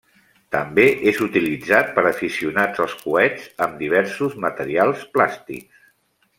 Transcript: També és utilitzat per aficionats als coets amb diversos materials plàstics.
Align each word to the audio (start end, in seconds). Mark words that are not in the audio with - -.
També 0.53 0.85
és 1.11 1.19
utilitzat 1.25 1.91
per 1.99 2.05
aficionats 2.13 2.83
als 2.87 2.97
coets 3.03 3.47
amb 3.67 3.79
diversos 3.85 4.37
materials 4.49 5.09
plàstics. 5.19 5.89